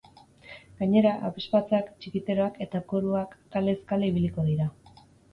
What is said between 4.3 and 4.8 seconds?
dira.